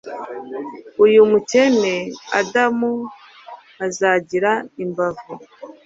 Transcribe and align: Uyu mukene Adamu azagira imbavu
Uyu 1.05 1.21
mukene 1.31 1.95
Adamu 2.39 2.91
azagira 3.85 4.51
imbavu 4.83 5.33